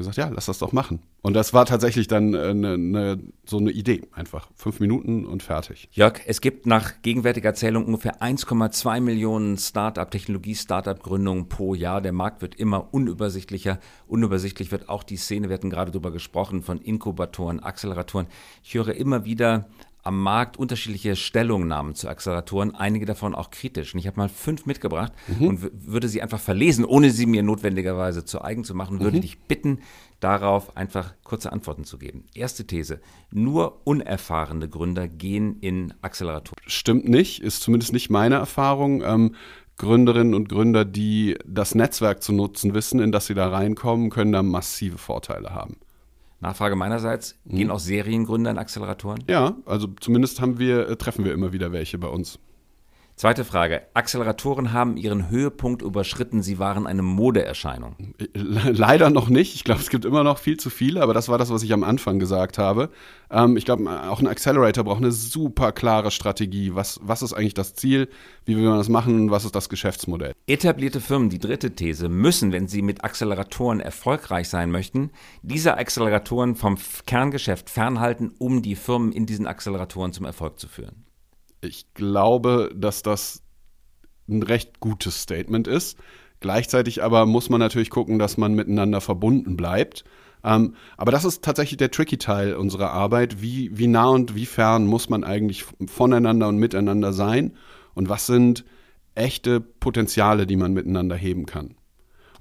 [0.00, 1.00] gesagt, ja, lass das doch machen.
[1.22, 5.42] Und das war tatsächlich dann äh, ne, ne, so eine Idee, einfach fünf Minuten und
[5.42, 5.88] fertig.
[5.92, 12.00] Jörg, es gibt nach gegenwärtiger Zählung ungefähr 1,2 Millionen Start-up, Technologie-Start-up-Gründungen pro Jahr.
[12.00, 13.78] Der Markt wird immer unübersichtlicher.
[14.06, 18.26] Unübersichtlich wird auch die Szene, wir hatten gerade darüber gesprochen, von Inkubatoren, Acceleratoren.
[18.62, 19.66] Ich höre immer wieder
[20.04, 23.94] am Markt unterschiedliche Stellungnahmen zu Acceleratoren, einige davon auch kritisch.
[23.94, 25.48] Und ich habe mal fünf mitgebracht mhm.
[25.48, 29.22] und würde sie einfach verlesen, ohne sie mir notwendigerweise zu eigen zu machen, würde mhm.
[29.22, 29.80] dich bitten,
[30.20, 32.24] darauf einfach kurze Antworten zu geben.
[32.34, 33.00] Erste These.
[33.30, 36.62] Nur unerfahrene Gründer gehen in Acceleratoren.
[36.66, 39.02] Stimmt nicht, ist zumindest nicht meine Erfahrung.
[39.02, 39.34] Ähm,
[39.76, 44.32] Gründerinnen und Gründer, die das Netzwerk zu nutzen wissen, in das sie da reinkommen, können
[44.32, 45.78] da massive Vorteile haben.
[46.44, 47.72] Nachfrage meinerseits, gehen mhm.
[47.72, 49.24] auch Seriengründer in Acceleratoren?
[49.28, 52.38] Ja, also zumindest haben wir, äh, treffen wir immer wieder welche bei uns.
[53.16, 53.82] Zweite Frage.
[53.94, 56.42] Acceleratoren haben ihren Höhepunkt überschritten.
[56.42, 57.94] Sie waren eine Modeerscheinung.
[58.34, 59.54] Leider noch nicht.
[59.54, 61.72] Ich glaube, es gibt immer noch viel zu viele, aber das war das, was ich
[61.72, 62.90] am Anfang gesagt habe.
[63.30, 66.74] Ähm, ich glaube, auch ein Accelerator braucht eine super klare Strategie.
[66.74, 68.08] Was, was ist eigentlich das Ziel?
[68.46, 69.30] Wie will man das machen?
[69.30, 70.32] Was ist das Geschäftsmodell?
[70.48, 76.56] Etablierte Firmen, die dritte These, müssen, wenn sie mit Acceleratoren erfolgreich sein möchten, diese Acceleratoren
[76.56, 81.04] vom Kerngeschäft fernhalten, um die Firmen in diesen Acceleratoren zum Erfolg zu führen.
[81.64, 83.42] Ich glaube, dass das
[84.28, 85.98] ein recht gutes Statement ist.
[86.40, 90.04] Gleichzeitig aber muss man natürlich gucken, dass man miteinander verbunden bleibt.
[90.44, 93.40] Ähm, aber das ist tatsächlich der tricky Teil unserer Arbeit.
[93.40, 97.56] Wie, wie nah und wie fern muss man eigentlich voneinander und miteinander sein?
[97.94, 98.64] Und was sind
[99.14, 101.76] echte Potenziale, die man miteinander heben kann?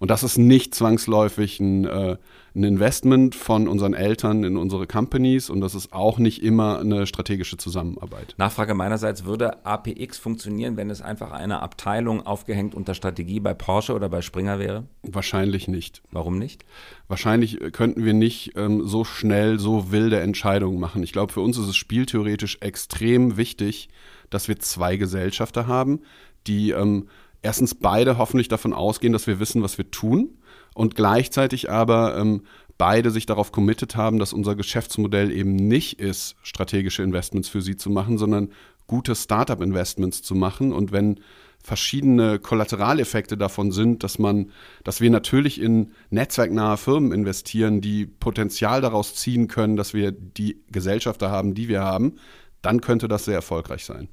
[0.04, 2.18] Und das ist nicht zwangsläufig ein, äh,
[2.54, 7.08] ein Investment von unseren Eltern in unsere Companies und das ist auch nicht immer eine
[7.08, 8.36] strategische Zusammenarbeit.
[8.38, 13.94] Nachfrage meinerseits, würde APX funktionieren, wenn es einfach eine Abteilung aufgehängt unter Strategie bei Porsche
[13.94, 14.84] oder bei Springer wäre?
[15.04, 16.02] Wahrscheinlich nicht.
[16.12, 16.66] Warum nicht?
[17.08, 21.02] Wahrscheinlich könnten wir nicht ähm, so schnell so wilde Entscheidungen machen.
[21.02, 23.88] Ich glaube, für uns ist es spieltheoretisch extrem wichtig,
[24.30, 26.02] dass wir zwei Gesellschafter haben,
[26.46, 27.08] die ähm,
[27.44, 30.40] erstens beide hoffentlich davon ausgehen, dass wir wissen, was wir tun
[30.74, 32.42] und gleichzeitig aber ähm,
[32.78, 37.78] beide sich darauf committed haben, dass unser Geschäftsmodell eben nicht ist, strategische Investments für sie
[37.78, 38.50] zu machen, sondern
[38.88, 40.74] gute Startup-Investments zu machen.
[40.74, 41.20] Und wenn
[41.64, 44.52] verschiedene Kollateraleffekte davon sind, dass man,
[44.84, 50.62] dass wir natürlich in netzwerknahe Firmen investieren, die Potenzial daraus ziehen können, dass wir die
[50.72, 52.16] Gesellschafter haben, die wir haben,
[52.62, 54.10] dann könnte das sehr erfolgreich sein.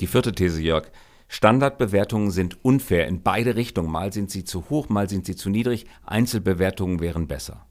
[0.00, 0.90] Die vierte These, Jörg.
[1.32, 3.90] Standardbewertungen sind unfair in beide Richtungen.
[3.90, 5.86] Mal sind sie zu hoch, mal sind sie zu niedrig.
[6.04, 7.66] Einzelbewertungen wären besser.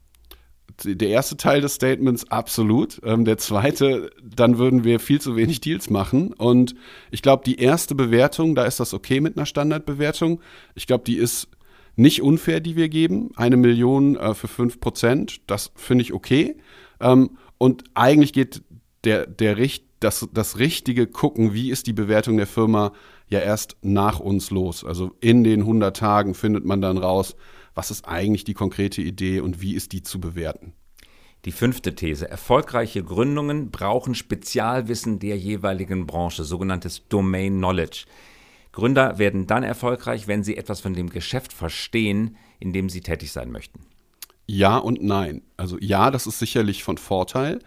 [0.82, 3.00] Der erste Teil des Statements absolut.
[3.04, 6.32] Ähm, der zweite, dann würden wir viel zu wenig Deals machen.
[6.32, 6.74] Und
[7.12, 10.40] ich glaube, die erste Bewertung, da ist das okay mit einer Standardbewertung.
[10.74, 11.46] Ich glaube, die ist
[11.94, 13.30] nicht unfair, die wir geben.
[13.36, 16.56] Eine Million äh, für fünf Prozent, das finde ich okay.
[16.98, 18.62] Ähm, und eigentlich geht
[19.04, 22.92] der, der Richt, das, das richtige Gucken, wie ist die Bewertung der Firma,
[23.28, 24.84] ja erst nach uns los.
[24.84, 27.34] Also in den 100 Tagen findet man dann raus,
[27.74, 30.74] was ist eigentlich die konkrete Idee und wie ist die zu bewerten.
[31.44, 32.28] Die fünfte These.
[32.28, 38.04] Erfolgreiche Gründungen brauchen Spezialwissen der jeweiligen Branche, sogenanntes Domain Knowledge.
[38.70, 43.32] Gründer werden dann erfolgreich, wenn sie etwas von dem Geschäft verstehen, in dem sie tätig
[43.32, 43.80] sein möchten.
[44.46, 45.42] Ja und nein.
[45.56, 47.60] Also ja, das ist sicherlich von Vorteil.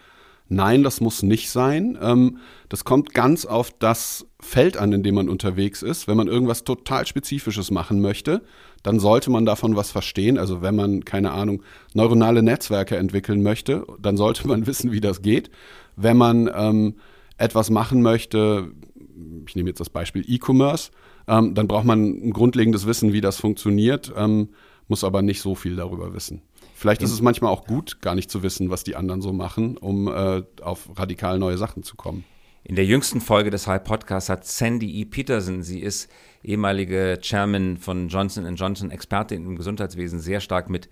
[0.47, 1.97] Nein, das muss nicht sein.
[2.01, 2.37] Ähm,
[2.69, 6.07] das kommt ganz auf das Feld an, in dem man unterwegs ist.
[6.07, 8.43] Wenn man irgendwas total Spezifisches machen möchte,
[8.83, 10.37] dann sollte man davon was verstehen.
[10.37, 15.23] Also wenn man, keine Ahnung, neuronale Netzwerke entwickeln möchte, dann sollte man wissen, wie das
[15.23, 15.49] geht.
[15.95, 16.95] Wenn man ähm,
[17.37, 18.71] etwas machen möchte,
[19.47, 20.91] ich nehme jetzt das Beispiel E-Commerce,
[21.27, 24.49] ähm, dann braucht man ein grundlegendes Wissen, wie das funktioniert, ähm,
[24.87, 26.43] muss aber nicht so viel darüber wissen.
[26.85, 29.75] Vielleicht ist es manchmal auch gut, gar nicht zu wissen, was die anderen so machen,
[29.75, 32.25] um äh, auf radikal neue Sachen zu kommen.
[32.63, 35.05] In der jüngsten Folge des High Podcasts hat Sandy E.
[35.05, 36.11] Peterson, sie ist
[36.43, 40.87] ehemalige Chairman von Johnson Johnson, Expertin im Gesundheitswesen, sehr stark mit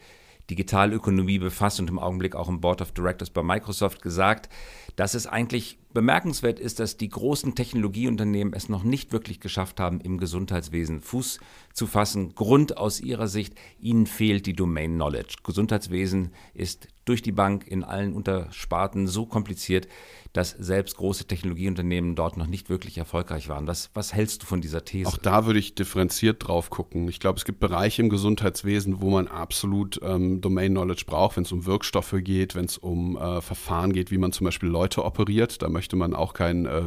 [0.49, 4.49] Digitalökonomie befasst und im Augenblick auch im Board of Directors bei Microsoft gesagt,
[4.95, 10.01] dass es eigentlich bemerkenswert ist, dass die großen Technologieunternehmen es noch nicht wirklich geschafft haben,
[10.01, 11.41] im Gesundheitswesen Fuß zu
[11.87, 12.35] fassen.
[12.35, 15.37] Grund aus ihrer Sicht, ihnen fehlt die Domain Knowledge.
[15.43, 19.87] Gesundheitswesen ist durch die Bank in allen Untersparten so kompliziert,
[20.31, 23.67] dass selbst große Technologieunternehmen dort noch nicht wirklich erfolgreich waren.
[23.67, 25.07] Was, was hältst du von dieser These?
[25.09, 27.07] Auch da würde ich differenziert drauf gucken.
[27.07, 31.43] Ich glaube, es gibt Bereiche im Gesundheitswesen, wo man absolut ähm, Domain Knowledge braucht, wenn
[31.43, 35.03] es um Wirkstoffe geht, wenn es um äh, Verfahren geht, wie man zum Beispiel Leute
[35.03, 35.61] operiert.
[35.61, 36.83] Da möchte man auch kein äh,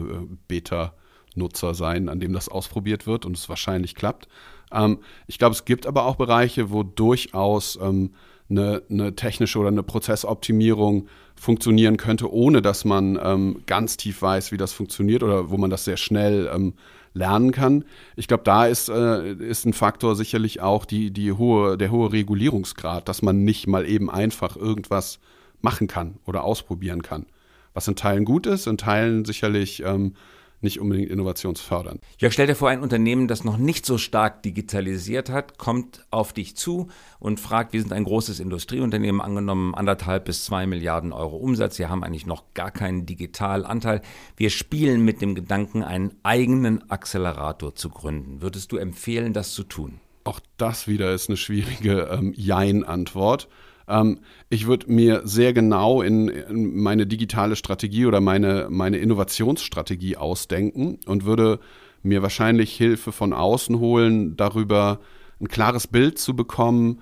[0.48, 4.28] Beta-Nutzer sein, an dem das ausprobiert wird und es wahrscheinlich klappt.
[4.72, 8.12] Ähm, ich glaube, es gibt aber auch Bereiche, wo durchaus ähm,
[8.48, 14.52] eine, eine, technische oder eine Prozessoptimierung funktionieren könnte, ohne dass man ähm, ganz tief weiß,
[14.52, 16.74] wie das funktioniert oder wo man das sehr schnell ähm,
[17.12, 17.84] lernen kann.
[18.14, 22.12] Ich glaube, da ist, äh, ist ein Faktor sicherlich auch die, die hohe, der hohe
[22.12, 25.18] Regulierungsgrad, dass man nicht mal eben einfach irgendwas
[25.60, 27.26] machen kann oder ausprobieren kann.
[27.74, 30.14] was in Teilen gut ist, in Teilen sicherlich ähm,
[30.60, 32.00] nicht unbedingt innovationsfördernd.
[32.18, 36.32] Jörg, stell dir vor, ein Unternehmen, das noch nicht so stark digitalisiert hat, kommt auf
[36.32, 36.88] dich zu
[37.18, 41.78] und fragt, wir sind ein großes Industrieunternehmen, angenommen anderthalb bis zwei Milliarden Euro Umsatz.
[41.78, 44.00] Wir haben eigentlich noch gar keinen Digitalanteil.
[44.36, 48.42] Wir spielen mit dem Gedanken, einen eigenen Accelerator zu gründen.
[48.42, 50.00] Würdest du empfehlen, das zu tun?
[50.24, 53.48] Auch das wieder ist eine schwierige ähm, Jein-Antwort.
[53.88, 60.16] Ähm, ich würde mir sehr genau in, in, meine digitale Strategie oder meine, meine Innovationsstrategie
[60.16, 61.60] ausdenken und würde
[62.02, 65.00] mir wahrscheinlich Hilfe von außen holen, darüber
[65.40, 67.00] ein klares Bild zu bekommen,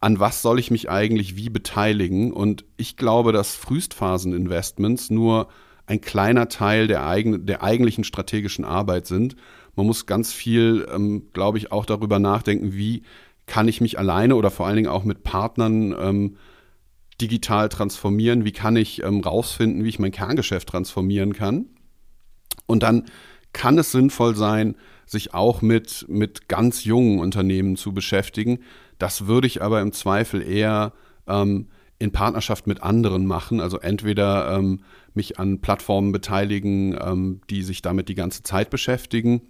[0.00, 2.32] an was soll ich mich eigentlich wie beteiligen.
[2.32, 5.48] Und ich glaube, dass Frühstphasen-Investments nur
[5.86, 9.36] ein kleiner Teil der, eigen, der eigentlichen strategischen Arbeit sind.
[9.76, 13.02] Man muss ganz viel, ähm, glaube ich, auch darüber nachdenken, wie
[13.46, 16.36] kann ich mich alleine oder vor allen Dingen auch mit Partnern ähm,
[17.20, 18.44] digital transformieren?
[18.44, 21.66] Wie kann ich ähm, rausfinden, wie ich mein Kerngeschäft transformieren kann?
[22.66, 23.04] Und dann
[23.52, 24.76] kann es sinnvoll sein,
[25.06, 28.60] sich auch mit, mit ganz jungen Unternehmen zu beschäftigen.
[28.98, 30.92] Das würde ich aber im Zweifel eher
[31.26, 33.60] ähm, in Partnerschaft mit anderen machen.
[33.60, 34.80] Also entweder ähm,
[35.14, 39.42] mich an Plattformen beteiligen, ähm, die sich damit die ganze Zeit beschäftigen,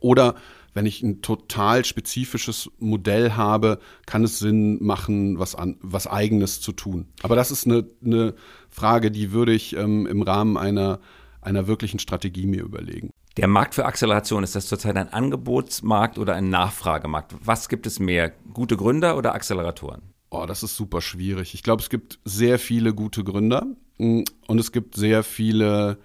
[0.00, 0.34] oder
[0.74, 6.60] wenn ich ein total spezifisches Modell habe, kann es Sinn machen, was, an, was eigenes
[6.60, 7.08] zu tun.
[7.22, 8.34] Aber das ist eine, eine
[8.68, 11.00] Frage, die würde ich ähm, im Rahmen einer,
[11.40, 13.10] einer wirklichen Strategie mir überlegen.
[13.36, 17.34] Der Markt für Acceleration, ist das zurzeit ein Angebotsmarkt oder ein Nachfragemarkt?
[17.42, 18.32] Was gibt es mehr?
[18.52, 20.02] Gute Gründer oder Acceleratoren?
[20.30, 21.54] Oh, das ist super schwierig.
[21.54, 23.66] Ich glaube, es gibt sehr viele gute Gründer
[23.98, 25.98] mm, und es gibt sehr viele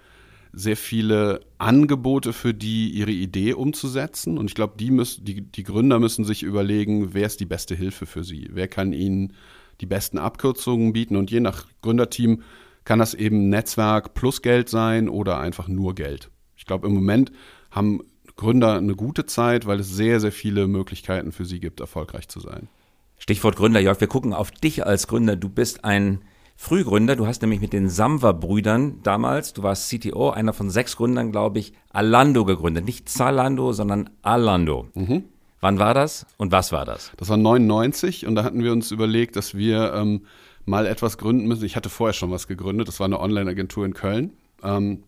[0.56, 4.38] sehr viele Angebote für die, ihre Idee umzusetzen.
[4.38, 4.90] Und ich glaube, die,
[5.22, 8.50] die, die Gründer müssen sich überlegen, wer ist die beste Hilfe für sie?
[8.52, 9.34] Wer kann ihnen
[9.82, 11.18] die besten Abkürzungen bieten?
[11.18, 12.42] Und je nach Gründerteam
[12.86, 16.30] kann das eben Netzwerk plus Geld sein oder einfach nur Geld.
[16.56, 17.32] Ich glaube, im Moment
[17.72, 18.02] haben
[18.38, 22.40] Gründer eine gute Zeit, weil es sehr, sehr viele Möglichkeiten für sie gibt, erfolgreich zu
[22.40, 22.70] sein.
[23.18, 25.36] Stichwort Gründer, Jörg, wir gucken auf dich als Gründer.
[25.36, 26.22] Du bist ein
[26.56, 27.16] Frühgründer.
[27.16, 31.60] Du hast nämlich mit den Samwer-Brüdern damals, du warst CTO, einer von sechs Gründern, glaube
[31.60, 32.86] ich, Alando gegründet.
[32.86, 34.88] Nicht Zalando, sondern Alando.
[34.94, 35.26] Mhm.
[35.62, 37.12] Wann war das und was war das?
[37.18, 40.22] Das war 99 und da hatten wir uns überlegt, dass wir ähm,
[40.66, 41.66] mal etwas gründen müssen.
[41.66, 42.88] Ich hatte vorher schon was gegründet.
[42.88, 44.34] Das war eine Online-Agentur in Köln.
[44.64, 45.04] Ähm,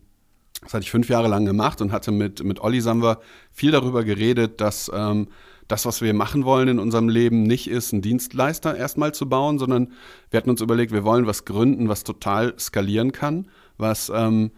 [0.62, 3.20] das hatte ich fünf Jahre lang gemacht und hatte mit, mit Olli Samwer
[3.52, 5.28] viel darüber geredet, dass ähm,
[5.68, 9.58] das, was wir machen wollen in unserem Leben, nicht ist, einen Dienstleister erstmal zu bauen,
[9.58, 9.92] sondern
[10.30, 14.50] wir hatten uns überlegt, wir wollen was gründen, was total skalieren kann, was ähm,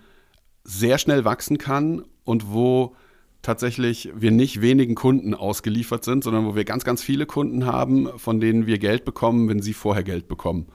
[0.65, 2.95] sehr schnell wachsen kann und wo
[3.43, 8.09] tatsächlich wir nicht wenigen Kunden ausgeliefert sind, sondern wo wir ganz, ganz viele Kunden haben,
[8.19, 10.67] von denen wir Geld bekommen, wenn sie vorher Geld bekommen.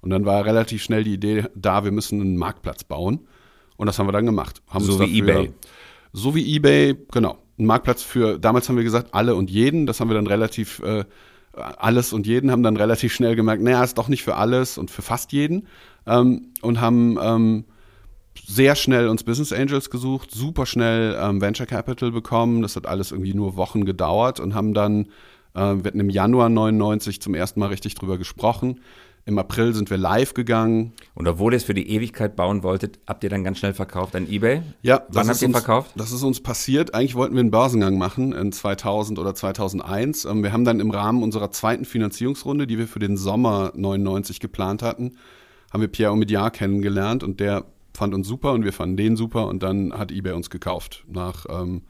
[0.00, 3.26] Und dann war relativ schnell die Idee da, wir müssen einen Marktplatz bauen.
[3.76, 4.62] Und das haben wir dann gemacht.
[4.68, 5.52] Haben so wie dafür, eBay.
[6.12, 9.86] So wie eBay, genau ein Marktplatz für, damals haben wir gesagt, alle und jeden.
[9.86, 11.04] Das haben wir dann relativ, äh,
[11.52, 14.90] alles und jeden haben dann relativ schnell gemerkt, naja, ist doch nicht für alles und
[14.90, 15.68] für fast jeden.
[16.06, 17.64] Ähm, und haben ähm,
[18.46, 22.62] sehr schnell uns Business Angels gesucht, super schnell ähm, Venture Capital bekommen.
[22.62, 25.06] Das hat alles irgendwie nur Wochen gedauert und haben dann,
[25.54, 28.80] äh, wir hatten im Januar 99 zum ersten Mal richtig drüber gesprochen.
[29.26, 30.92] Im April sind wir live gegangen.
[31.14, 34.14] Und obwohl ihr es für die Ewigkeit bauen wolltet, habt ihr dann ganz schnell verkauft
[34.14, 34.62] an eBay?
[34.82, 35.02] Ja.
[35.08, 35.92] Wann habt ihr uns, verkauft?
[35.96, 36.94] Das ist uns passiert.
[36.94, 40.26] Eigentlich wollten wir einen Börsengang machen in 2000 oder 2001.
[40.26, 44.40] Ähm, wir haben dann im Rahmen unserer zweiten Finanzierungsrunde, die wir für den Sommer 99
[44.40, 45.16] geplant hatten,
[45.72, 49.48] haben wir Pierre Omidyar kennengelernt und der fand uns super und wir fanden den super
[49.48, 51.04] und dann hat eBay uns gekauft.
[51.08, 51.82] Nach, ähm,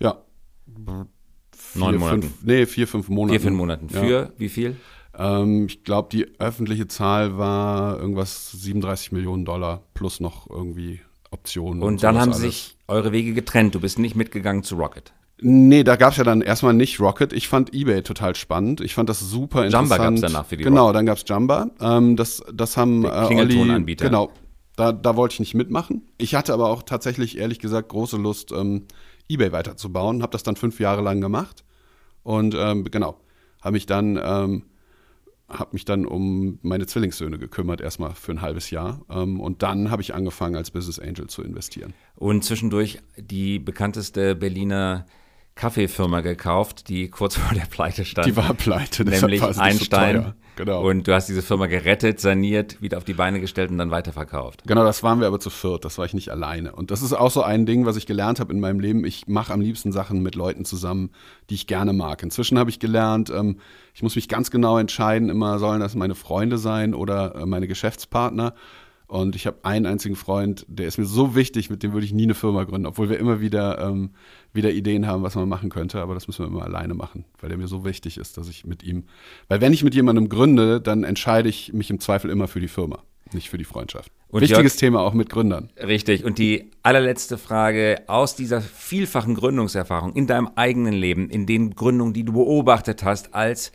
[0.00, 0.22] ja,
[1.56, 2.22] vier, Neun Monaten.
[2.22, 3.38] Fünf, nee, vier, fünf Monaten.
[3.38, 3.88] Vier, fünf Monaten.
[3.88, 4.28] Für ja.
[4.36, 4.76] wie viel?
[5.18, 11.82] Ähm, ich glaube, die öffentliche Zahl war irgendwas 37 Millionen Dollar plus noch irgendwie Optionen.
[11.82, 12.40] Und, und dann haben alles.
[12.40, 13.74] sich eure Wege getrennt.
[13.74, 15.12] Du bist nicht mitgegangen zu Rocket.
[15.44, 17.32] Nee, da gab es ja dann erstmal nicht Rocket.
[17.32, 18.80] Ich fand eBay total spannend.
[18.80, 19.90] Ich fand das super interessant.
[19.90, 20.96] Jumba gab es danach für die Genau, Rocket.
[20.96, 21.70] dann gab es Jumba.
[21.80, 24.30] Ähm, das, das haben Der äh, Olli, Genau,
[24.76, 26.06] da, da wollte ich nicht mitmachen.
[26.16, 28.86] Ich hatte aber auch tatsächlich, ehrlich gesagt, große Lust, ähm,
[29.28, 30.22] eBay weiterzubauen.
[30.22, 31.64] Habe das dann fünf Jahre lang gemacht.
[32.22, 33.16] Und ähm, genau,
[33.62, 34.62] habe mich dann ähm,
[35.52, 39.04] habe mich dann um meine Zwillingssöhne gekümmert, erstmal für ein halbes Jahr.
[39.10, 41.94] Ähm, und dann habe ich angefangen, als Business Angel zu investieren.
[42.16, 45.06] Und zwischendurch die bekannteste Berliner
[45.54, 48.26] Kaffeefirma gekauft, die kurz vor der Pleite stand.
[48.26, 50.24] Die war pleite, nämlich Einstein.
[50.24, 50.82] So genau.
[50.82, 54.62] Und du hast diese Firma gerettet, saniert, wieder auf die Beine gestellt und dann weiterverkauft.
[54.66, 56.72] Genau, das waren wir aber zu viert, das war ich nicht alleine.
[56.72, 59.04] Und das ist auch so ein Ding, was ich gelernt habe in meinem Leben.
[59.04, 61.10] Ich mache am liebsten Sachen mit Leuten zusammen,
[61.50, 62.22] die ich gerne mag.
[62.22, 63.58] Inzwischen habe ich gelernt, ähm,
[63.94, 67.68] ich muss mich ganz genau entscheiden, immer sollen das meine Freunde sein oder äh, meine
[67.68, 68.54] Geschäftspartner.
[69.12, 72.14] Und ich habe einen einzigen Freund, der ist mir so wichtig, mit dem würde ich
[72.14, 74.12] nie eine Firma gründen, obwohl wir immer wieder, ähm,
[74.54, 77.50] wieder Ideen haben, was man machen könnte, aber das müssen wir immer alleine machen, weil
[77.50, 79.04] der mir so wichtig ist, dass ich mit ihm,
[79.48, 82.68] weil wenn ich mit jemandem gründe, dann entscheide ich mich im Zweifel immer für die
[82.68, 83.00] Firma,
[83.34, 84.10] nicht für die Freundschaft.
[84.28, 85.68] Und Wichtiges Jörg, Thema auch mit Gründern.
[85.76, 86.24] Richtig.
[86.24, 92.14] Und die allerletzte Frage aus dieser vielfachen Gründungserfahrung in deinem eigenen Leben, in den Gründungen,
[92.14, 93.72] die du beobachtet hast als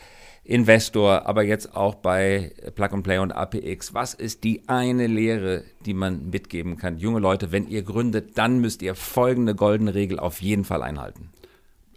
[0.47, 3.93] Investor, aber jetzt auch bei Plug and Play und APX.
[3.93, 6.99] Was ist die eine Lehre, die man mitgeben kann?
[6.99, 11.31] Junge Leute, wenn ihr gründet, dann müsst ihr folgende goldene Regel auf jeden Fall einhalten.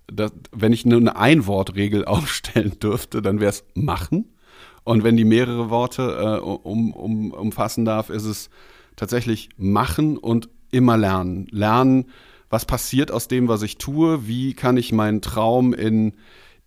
[0.09, 4.35] Das, wenn ich nur eine Einwortregel aufstellen dürfte, dann wäre es machen.
[4.83, 8.51] Und wenn die mehrere Worte äh, um, um, umfassen darf, ist es
[8.97, 11.47] tatsächlich machen und immer lernen.
[11.53, 12.07] Lernen,
[12.49, 16.15] was passiert aus dem, was ich tue, wie kann ich meinen Traum in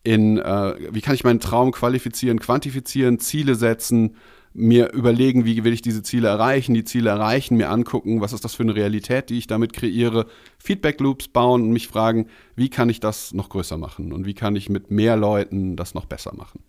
[0.04, 4.16] in, äh, wie kann ich meinen Traum qualifizieren, quantifizieren, Ziele setzen,
[4.54, 8.44] mir überlegen, wie will ich diese Ziele erreichen, die Ziele erreichen, mir angucken, was ist
[8.44, 10.28] das für eine Realität, die ich damit kreiere,
[10.60, 14.36] Feedback Loops bauen und mich fragen, wie kann ich das noch größer machen und wie
[14.36, 16.62] kann ich mit mehr Leuten das noch besser machen.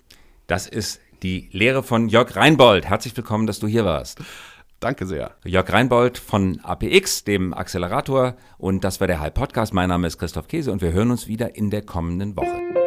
[0.46, 2.86] Das ist die Lehre von Jörg Reinbold.
[2.86, 4.20] Herzlich willkommen, dass du hier warst.
[4.80, 5.32] Danke sehr.
[5.44, 8.36] Jörg Reinbold von APX, dem Accelerator.
[8.58, 9.72] Und das war der Hype Podcast.
[9.72, 12.83] Mein Name ist Christoph Käse und wir hören uns wieder in der kommenden Woche.